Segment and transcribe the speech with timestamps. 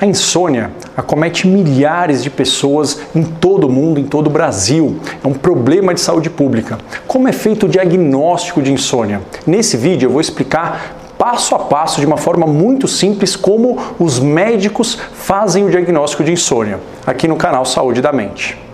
[0.00, 4.98] A insônia acomete milhares de pessoas em todo o mundo, em todo o Brasil.
[5.22, 6.78] É um problema de saúde pública.
[7.06, 9.20] Como é feito o diagnóstico de insônia?
[9.46, 14.18] Nesse vídeo eu vou explicar passo a passo, de uma forma muito simples, como os
[14.18, 18.69] médicos fazem o diagnóstico de insônia, aqui no canal Saúde da Mente.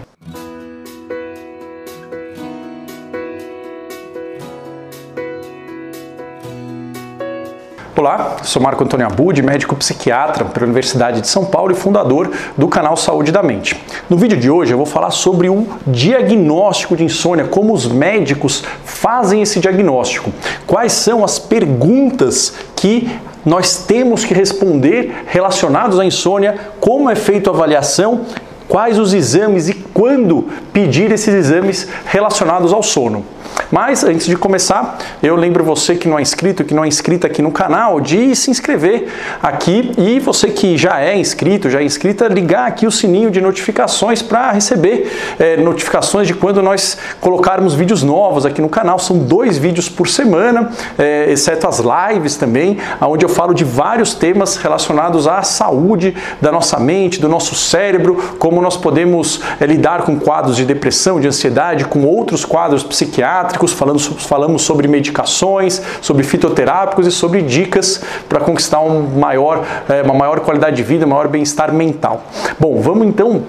[7.98, 12.68] Olá, sou Marco Antônio Abud, médico psiquiatra pela Universidade de São Paulo e fundador do
[12.68, 13.74] canal Saúde da Mente.
[14.10, 18.62] No vídeo de hoje eu vou falar sobre o diagnóstico de insônia, como os médicos
[18.84, 20.30] fazem esse diagnóstico,
[20.66, 23.10] quais são as perguntas que
[23.46, 28.26] nós temos que responder relacionados à insônia, como é feita a avaliação,
[28.68, 33.24] quais os exames e quando pedir esses exames relacionados ao sono.
[33.70, 37.26] Mas antes de começar, eu lembro você que não é inscrito, que não é inscrita
[37.26, 39.08] aqui no canal, de se inscrever
[39.42, 43.40] aqui e você que já é inscrito, já é inscrita, ligar aqui o sininho de
[43.40, 48.98] notificações para receber é, notificações de quando nós colocarmos vídeos novos aqui no canal.
[48.98, 54.14] São dois vídeos por semana, é, exceto as lives também, onde eu falo de vários
[54.14, 59.85] temas relacionados à saúde da nossa mente, do nosso cérebro, como nós podemos é, lidar
[60.02, 66.24] com quadros de depressão, de ansiedade, com outros quadros psiquiátricos falando, falamos sobre medicações, sobre
[66.24, 71.28] fitoterápicos e sobre dicas para conquistar um maior, é, uma maior qualidade de vida, maior
[71.28, 72.24] bem-estar mental.
[72.58, 73.44] Bom, vamos então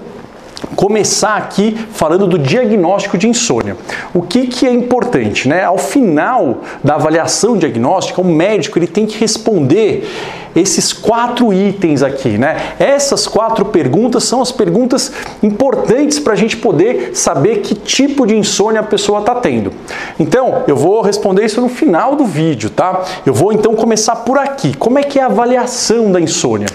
[0.76, 3.76] começar aqui falando do diagnóstico de insônia.
[4.14, 5.48] O que, que é importante?
[5.48, 5.64] Né?
[5.64, 10.08] Ao final da avaliação diagnóstica, o médico ele tem que responder
[10.54, 12.74] esses quatro itens aqui, né?
[12.78, 18.36] Essas quatro perguntas são as perguntas importantes para a gente poder saber que tipo de
[18.36, 19.72] insônia a pessoa está tendo.
[20.18, 23.04] Então, eu vou responder isso no final do vídeo, tá?
[23.24, 24.76] Eu vou então começar por aqui.
[24.76, 26.68] Como é que é a avaliação da insônia?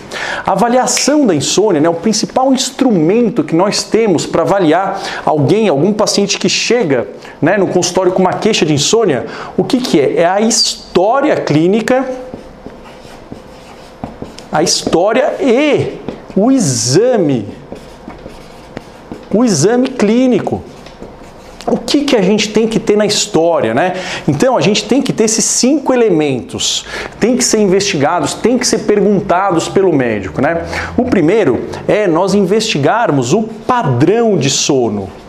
[0.45, 5.67] A avaliação da insônia é né, o principal instrumento que nós temos para avaliar alguém,
[5.67, 7.07] algum paciente que chega
[7.41, 9.25] né, no consultório com uma queixa de insônia.
[9.57, 10.21] O que, que é?
[10.21, 12.05] É a história clínica
[14.53, 15.97] a história e
[16.35, 17.47] o exame.
[19.33, 20.61] O exame clínico.
[21.65, 23.93] O que, que a gente tem que ter na história, né?
[24.27, 26.85] Então a gente tem que ter esses cinco elementos,
[27.19, 30.65] tem que ser investigados, tem que ser perguntados pelo médico, né?
[30.95, 35.22] O primeiro é nós investigarmos o padrão de sono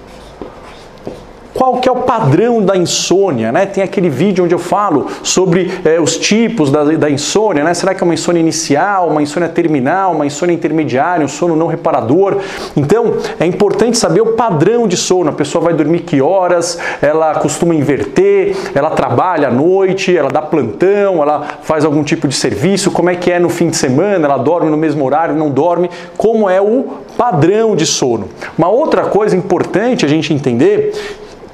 [1.55, 3.65] qual que é o padrão da insônia, né?
[3.65, 7.73] Tem aquele vídeo onde eu falo sobre é, os tipos da, da insônia, né?
[7.73, 11.69] Será que é uma insônia inicial, uma insônia terminal, uma insônia intermediária, um sono não
[11.69, 12.39] reparador?
[12.77, 15.31] Então, é importante saber o padrão de sono.
[15.31, 20.43] A pessoa vai dormir que horas, ela costuma inverter, ela trabalha à noite, ela dá
[20.43, 24.27] plantão, ela faz algum tipo de serviço, como é que é no fim de semana,
[24.27, 28.29] ela dorme no mesmo horário, não dorme, como é o padrão de sono.
[28.59, 30.93] Uma outra coisa importante a gente entender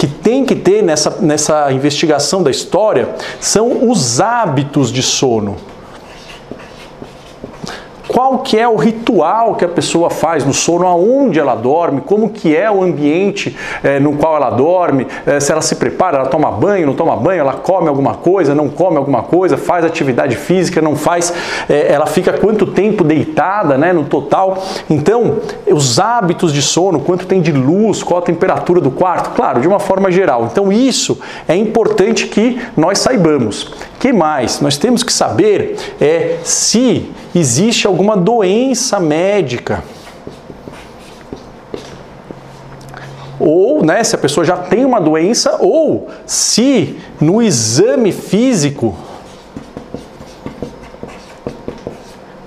[0.00, 5.58] que tem que ter nessa, nessa investigação da história são os hábitos de sono
[8.20, 12.28] qual que é o ritual que a pessoa faz no sono, aonde ela dorme, como
[12.28, 16.26] que é o ambiente é, no qual ela dorme, é, se ela se prepara, ela
[16.26, 20.36] toma banho, não toma banho, ela come alguma coisa, não come alguma coisa, faz atividade
[20.36, 21.32] física, não faz,
[21.66, 24.62] é, ela fica quanto tempo deitada, né, no total.
[24.90, 29.62] Então, os hábitos de sono, quanto tem de luz, qual a temperatura do quarto, claro,
[29.62, 30.46] de uma forma geral.
[30.52, 33.72] Então, isso é importante que nós saibamos.
[33.98, 34.60] Que mais?
[34.60, 39.82] Nós temos que saber é se existe alguma doença médica.
[43.38, 48.94] Ou, né, se a pessoa já tem uma doença, ou se no exame físico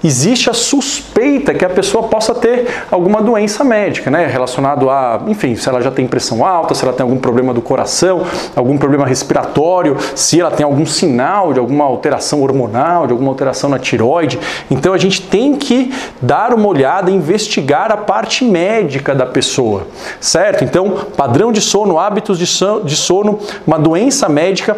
[0.03, 4.25] existe a suspeita que a pessoa possa ter alguma doença médica, né?
[4.28, 7.62] Relacionado a, enfim, se ela já tem pressão alta, se ela tem algum problema do
[7.62, 8.25] coração,
[8.56, 13.69] algum problema respiratório, se ela tem algum sinal de alguma alteração hormonal, de alguma alteração
[13.69, 14.40] na tiroide.
[14.69, 19.88] Então a gente tem que dar uma olhada, investigar a parte médica da pessoa,
[20.19, 20.63] certo?
[20.63, 24.78] Então, padrão de sono, hábitos de sono, uma doença médica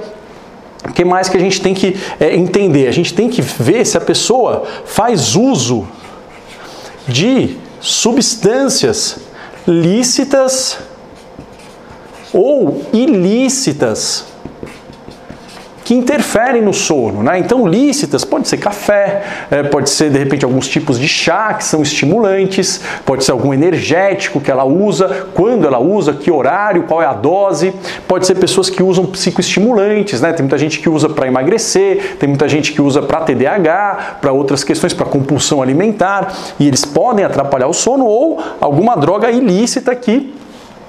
[0.88, 2.88] o que mais que a gente tem que é, entender?
[2.88, 5.88] A gente tem que ver se a pessoa faz uso
[7.08, 9.18] de substâncias
[9.68, 10.78] lícitas
[12.34, 14.26] ou ilícitas
[15.86, 17.22] que interferem no sono.
[17.22, 17.38] Né?
[17.38, 21.64] Então, lícitas pode ser café, é, pode ser de repente alguns tipos de chá que
[21.64, 27.04] são estimulantes, pode ser algum energético que ela usa, quando ela usa, que horário, qual
[27.04, 27.72] é a dose,
[28.08, 30.34] pode ser pessoas que usam psicoestimulantes, né?
[30.34, 34.32] Tem muita gente que usa para emagrecer, tem muita gente que usa para TDAH, para
[34.32, 39.94] outras questões, para compulsão alimentar, e eles podem atrapalhar o sono ou alguma droga ilícita
[39.94, 40.34] que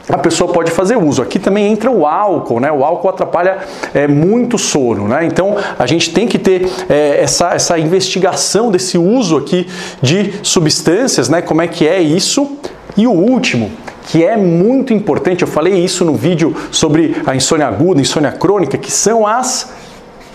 [0.08, 1.20] a pessoa pode fazer uso.
[1.20, 2.70] Aqui também entra o álcool, né?
[2.70, 3.58] O álcool atrapalha
[3.92, 5.26] é, muito sono, né?
[5.26, 9.66] Então a gente tem que ter é, essa, essa investigação desse uso aqui
[10.00, 11.42] de substâncias, né?
[11.42, 12.56] Como é que é isso?
[12.96, 13.70] E o último,
[14.06, 18.78] que é muito importante, eu falei isso no vídeo sobre a insônia aguda, insônia crônica,
[18.78, 19.70] que são as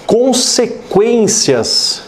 [0.06, 2.04] consequências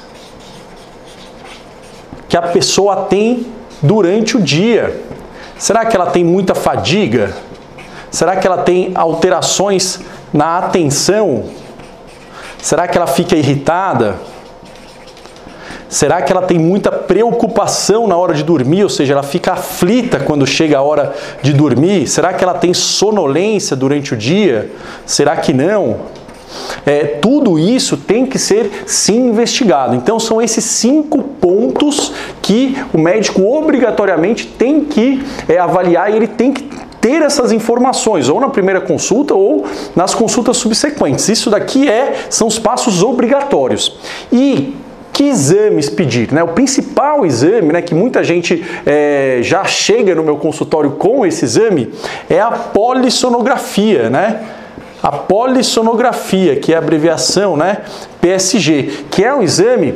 [2.27, 3.47] que a pessoa tem
[3.81, 5.01] durante o dia.
[5.57, 7.33] Será que ela tem muita fadiga?
[8.13, 9.99] Será que ela tem alterações
[10.31, 11.45] na atenção?
[12.61, 14.17] Será que ela fica irritada?
[15.89, 20.19] Será que ela tem muita preocupação na hora de dormir, ou seja, ela fica aflita
[20.19, 21.11] quando chega a hora
[21.41, 22.05] de dormir?
[22.05, 24.71] Será que ela tem sonolência durante o dia?
[25.07, 26.01] Será que não?
[26.85, 29.95] É, tudo isso tem que ser sim investigado.
[29.95, 32.13] Então são esses cinco pontos
[32.43, 36.72] que o médico obrigatoriamente tem que é, avaliar e ele tem que
[37.03, 41.27] ter essas informações, ou na primeira consulta ou nas consultas subsequentes.
[41.27, 43.99] Isso daqui é, são os passos obrigatórios.
[44.31, 44.73] E
[45.11, 46.31] que exames pedir?
[46.31, 46.41] Né?
[46.41, 51.43] O principal exame, né, que muita gente é, já chega no meu consultório com esse
[51.43, 51.91] exame,
[52.29, 54.39] é a polissonografia, né?
[55.03, 57.79] A polissonografia, que é a abreviação, né,
[58.21, 59.93] PSG, que é um exame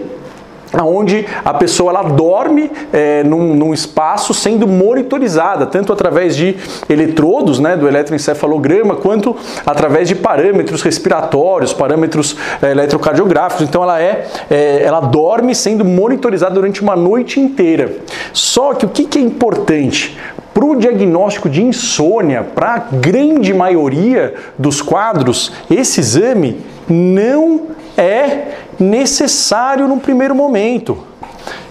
[0.84, 6.56] onde a pessoa ela dorme é, num, num, espaço sendo monitorizada, tanto através de
[6.90, 9.36] eletrodos, né, do eletroencefalograma, quanto
[9.66, 13.68] através de parâmetros respiratórios, parâmetros é, eletrocardiográficos.
[13.68, 17.98] Então ela é, é, ela dorme sendo monitorizada durante uma noite inteira.
[18.34, 20.18] Só que o que, que é importante?
[20.54, 28.54] Para o diagnóstico de insônia, para a grande maioria dos quadros, esse exame não é
[28.80, 31.04] necessário no primeiro momento.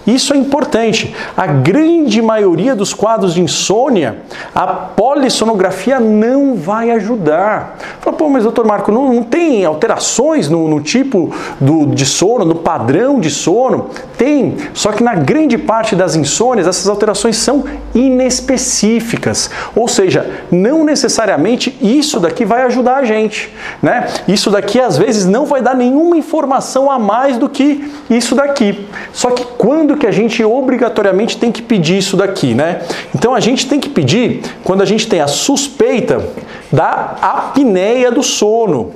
[0.06, 1.14] Isso é importante.
[1.36, 4.18] A grande maioria dos quadros de insônia,
[4.54, 7.76] a polissonografia não vai ajudar.
[8.00, 12.44] Fala, pô, mas doutor Marco, não, não tem alterações no, no tipo do, de sono,
[12.44, 13.90] no padrão de sono?
[14.16, 17.64] Tem, só que na grande parte das insônias, essas alterações são
[17.94, 19.50] inespecíficas.
[19.74, 23.52] Ou seja, não necessariamente isso daqui vai ajudar a gente.
[23.82, 24.06] Né?
[24.28, 28.86] Isso daqui às vezes não vai dar nenhuma informação a mais do que isso daqui.
[29.12, 32.82] Só que quando que a gente obrigatoriamente tem que pedir isso daqui, né?
[33.14, 36.24] Então a gente tem que pedir quando a gente tem a suspeita
[36.70, 38.92] da apneia do sono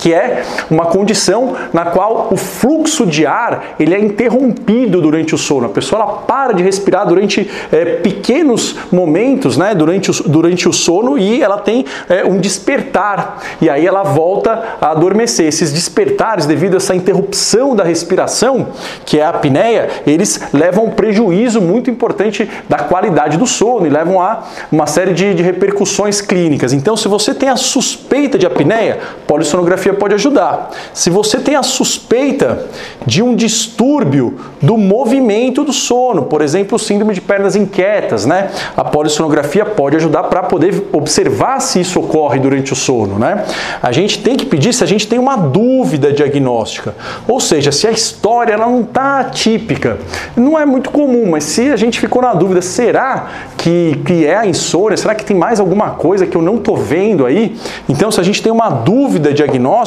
[0.00, 5.38] que é uma condição na qual o fluxo de ar ele é interrompido durante o
[5.38, 5.66] sono.
[5.66, 10.72] A pessoa ela para de respirar durante é, pequenos momentos, né, durante o, durante o
[10.72, 15.46] sono e ela tem é, um despertar e aí ela volta a adormecer.
[15.46, 18.68] Esses despertares, devido a essa interrupção da respiração,
[19.04, 23.90] que é a apneia, eles levam um prejuízo muito importante da qualidade do sono e
[23.90, 26.72] levam a uma série de, de repercussões clínicas.
[26.72, 30.70] Então, se você tem a suspeita de apneia, polissonografia pode ajudar.
[30.92, 32.66] Se você tem a suspeita
[33.06, 38.50] de um distúrbio do movimento do sono, por exemplo, síndrome de pernas inquietas, né?
[38.76, 43.44] A polissonografia pode ajudar para poder observar se isso ocorre durante o sono, né?
[43.82, 46.94] A gente tem que pedir se a gente tem uma dúvida diagnóstica,
[47.26, 49.98] ou seja, se a história ela não está atípica.
[50.36, 54.36] Não é muito comum, mas se a gente ficou na dúvida, será que, que é
[54.36, 54.96] a insônia?
[54.96, 57.56] Será que tem mais alguma coisa que eu não estou vendo aí?
[57.88, 59.79] Então, se a gente tem uma dúvida diagnóstica,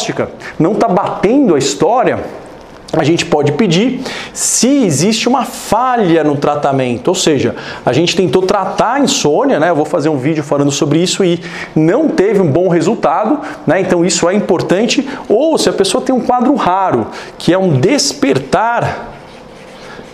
[0.60, 2.20] não está batendo a história,
[2.96, 4.02] a gente pode pedir
[4.34, 9.72] se existe uma falha no tratamento, ou seja, a gente tentou tratar a insônia, né?
[9.72, 11.42] Eu vou fazer um vídeo falando sobre isso e
[11.76, 13.82] não teve um bom resultado, né?
[13.82, 15.08] Então isso é importante.
[15.28, 17.08] Ou se a pessoa tem um quadro raro,
[17.40, 19.13] que é um despertar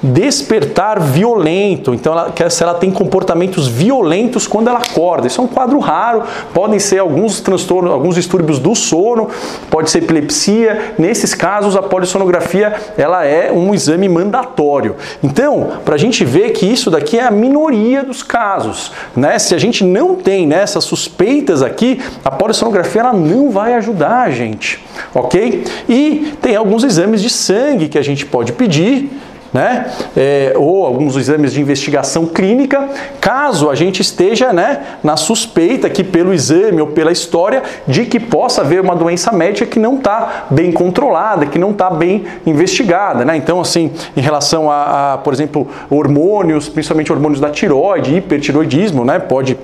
[0.02, 1.94] despertar violento.
[1.94, 5.28] Então, ela, se ela tem comportamentos violentos quando ela acorda.
[5.28, 6.24] Isso é um quadro raro.
[6.54, 9.30] Podem ser alguns transtornos, alguns distúrbios do sono,
[9.70, 10.94] pode ser epilepsia.
[10.98, 14.96] Nesses casos, a polissonografia ela é um exame mandatório.
[15.24, 19.38] Então, para a gente ver que isso daqui é a minoria dos casos, né?
[19.38, 24.30] Se a gente não tem né, suspeitas aqui, a polissonografia ela não vai ajudar a
[24.30, 25.64] gente, ok?
[25.88, 29.10] E tem alguns exames de sangue que a gente pode pedir
[29.54, 29.92] né?
[30.16, 32.88] É, ou alguns exames de investigação clínica,
[33.20, 38.20] caso a gente esteja né, na suspeita que pelo exame ou pela história de que
[38.20, 43.26] possa haver uma doença médica que não está bem controlada, que não está bem investigada.
[43.26, 43.38] Né?
[43.38, 49.20] Então, assim, em relação a, a, por exemplo, hormônios, principalmente hormônios da tiroide, hipertiroidismo, né?
[49.20, 49.58] Pode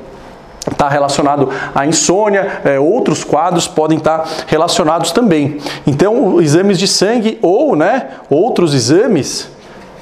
[0.72, 5.60] está relacionado à insônia, é, outros quadros podem estar tá relacionados também.
[5.86, 9.55] Então, exames de sangue ou né, outros exames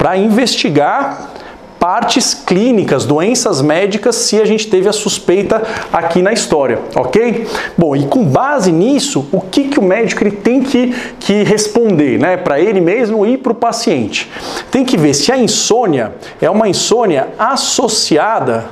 [0.04, 1.32] para investigar
[1.80, 7.48] partes clínicas, doenças médicas, se a gente teve a suspeita aqui na história, ok?
[7.78, 12.20] Bom, e com base nisso, o que, que o médico ele tem que, que responder,
[12.20, 12.36] né?
[12.36, 14.30] Para ele mesmo e para o paciente.
[14.70, 18.66] Tem que ver se a insônia é uma insônia associada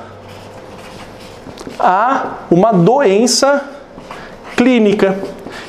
[1.78, 3.70] a uma doença
[4.54, 5.18] clínica.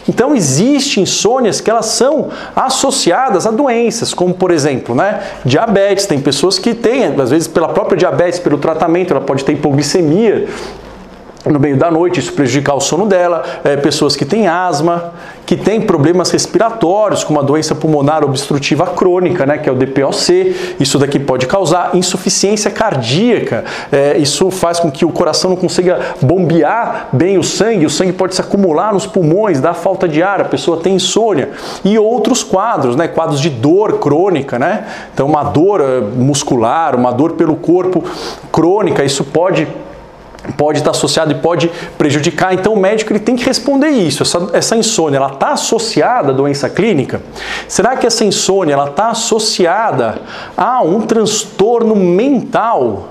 [0.08, 6.06] Então existe insônias que elas são associadas a doenças, como por exemplo, né, diabetes.
[6.06, 10.48] Tem pessoas que têm, às vezes pela própria diabetes, pelo tratamento, ela pode ter hipoglicemia,
[11.46, 15.14] no meio da noite, isso prejudicar o sono dela, é, pessoas que têm asma,
[15.46, 20.56] que têm problemas respiratórios, como a doença pulmonar obstrutiva crônica, né, que é o DPOC,
[20.80, 26.00] isso daqui pode causar insuficiência cardíaca, é, isso faz com que o coração não consiga
[26.22, 30.40] bombear bem o sangue, o sangue pode se acumular nos pulmões, dá falta de ar,
[30.40, 31.50] a pessoa tem insônia,
[31.84, 37.12] e outros quadros, né, quadros de dor crônica, né, então uma dor é, muscular, uma
[37.12, 38.02] dor pelo corpo
[38.50, 39.68] crônica, isso pode
[40.58, 42.54] pode estar associado e pode prejudicar.
[42.54, 44.24] Então o médico ele tem que responder isso.
[44.24, 47.22] Essa, essa insônia ela está associada à doença clínica?
[47.68, 50.22] Será que essa insônia ela está associada
[50.56, 53.10] a um transtorno mental?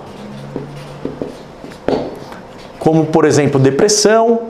[2.78, 4.40] Como por exemplo depressão,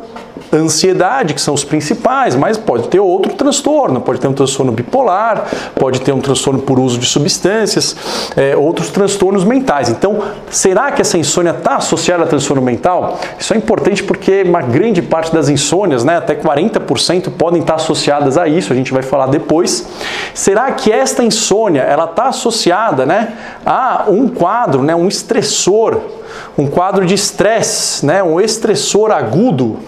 [0.52, 5.46] ansiedade, que são os principais, mas pode ter outro transtorno, pode ter um transtorno bipolar,
[5.74, 7.96] pode ter um transtorno por uso de substâncias,
[8.36, 9.88] é, outros transtornos mentais.
[9.88, 13.18] Então, será que essa insônia está associada a transtorno mental?
[13.38, 18.36] Isso é importante porque uma grande parte das insônias, né, até 40%, podem estar associadas
[18.36, 19.86] a isso, a gente vai falar depois.
[20.34, 25.98] Será que esta insônia ela está associada né, a um quadro, né, um estressor,
[26.58, 29.78] um quadro de estresse, né, um estressor agudo?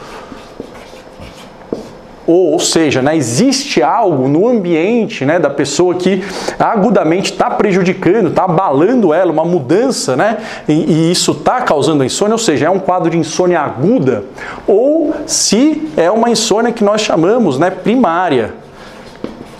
[2.27, 6.25] Ou, ou seja, né, existe algo no ambiente né, da pessoa que
[6.59, 10.39] agudamente está prejudicando, está abalando ela, uma mudança, né,
[10.69, 14.25] e, e isso está causando insônia, ou seja, é um quadro de insônia aguda,
[14.67, 18.64] ou se é uma insônia que nós chamamos né, primária,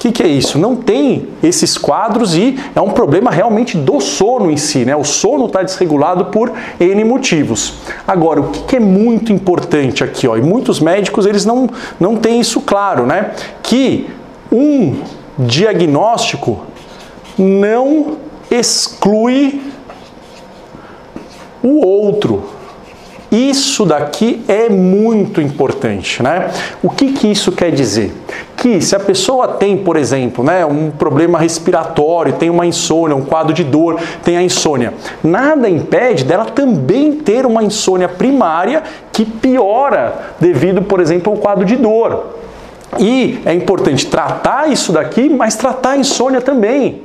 [0.05, 0.59] que, que é isso?
[0.59, 4.95] Não tem esses quadros e é um problema realmente do sono em si, né?
[4.95, 7.75] O sono está desregulado por N motivos.
[8.07, 11.69] Agora, o que, que é muito importante aqui, ó, e muitos médicos eles não,
[11.99, 13.33] não têm isso claro, né?
[13.63, 14.11] Que
[14.53, 14.97] um
[15.39, 16.65] diagnóstico
[17.39, 18.19] não
[18.51, 19.63] exclui
[21.63, 22.54] o outro.
[23.35, 26.51] Isso daqui é muito importante, né?
[26.81, 28.15] O que, que isso quer dizer?
[28.57, 33.25] Que se a pessoa tem, por exemplo, né, um problema respiratório, tem uma insônia, um
[33.25, 39.25] quadro de dor, tem a insônia, nada impede dela também ter uma insônia primária que
[39.25, 42.37] piora devido, por exemplo, ao quadro de dor.
[43.01, 47.03] E é importante tratar isso daqui, mas tratar a insônia também.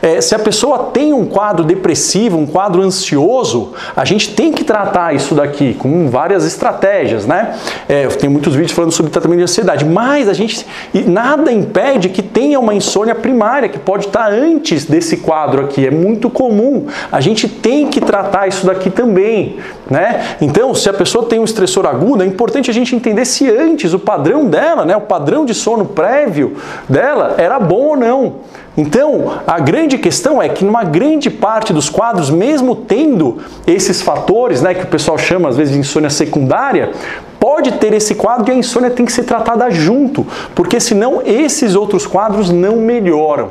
[0.00, 4.62] É, se a pessoa tem um quadro depressivo, um quadro ansioso, a gente tem que
[4.62, 7.56] tratar isso daqui com várias estratégias, né?
[7.88, 10.66] É, tem muitos vídeos falando sobre tratamento de ansiedade, mas a gente
[11.06, 15.86] nada impede que tenha uma insônia primária que pode estar antes desse quadro aqui.
[15.86, 16.86] É muito comum.
[17.10, 19.58] A gente tem que tratar isso daqui também,
[19.90, 20.36] né?
[20.40, 23.94] Então, se a pessoa tem um estressor agudo, é importante a gente entender se antes
[23.94, 26.56] o padrão dela, né, o padrão de sono prévio
[26.88, 28.34] dela era bom ou não.
[28.76, 34.62] Então, a grande questão é que numa grande parte dos quadros, mesmo tendo esses fatores,
[34.62, 36.90] né, que o pessoal chama às vezes de insônia secundária,
[37.38, 41.76] pode ter esse quadro e a insônia tem que ser tratada junto, porque senão esses
[41.76, 43.50] outros quadros não melhoram,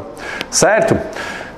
[0.50, 0.98] certo?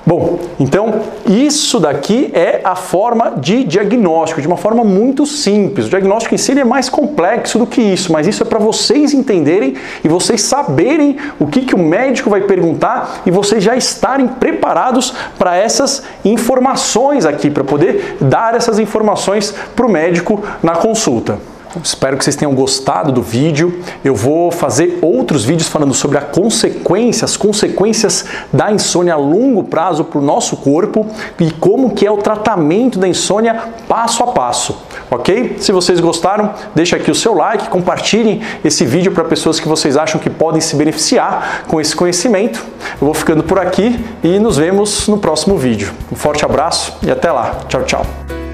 [0.08, 5.86] Bom, então isso daqui é a forma de diagnóstico, de uma forma muito simples.
[5.86, 9.12] O diagnóstico em si é mais complexo do que isso, mas isso é para vocês
[9.12, 14.28] entenderem e vocês saberem o que, que o médico vai perguntar e vocês já estarem
[14.28, 21.55] preparados para essas informações aqui, para poder dar essas informações para o médico na consulta.
[21.82, 23.80] Espero que vocês tenham gostado do vídeo.
[24.04, 29.64] Eu vou fazer outros vídeos falando sobre a consequência, as consequências da insônia a longo
[29.64, 31.06] prazo para o nosso corpo
[31.38, 34.82] e como que é o tratamento da insônia passo a passo.
[35.10, 35.56] ok?
[35.58, 39.96] Se vocês gostaram, deixa aqui o seu like, compartilhem esse vídeo para pessoas que vocês
[39.96, 42.64] acham que podem se beneficiar com esse conhecimento.
[43.00, 45.92] Eu vou ficando por aqui e nos vemos no próximo vídeo.
[46.10, 47.60] Um forte abraço e até lá.
[47.68, 48.45] Tchau, tchau.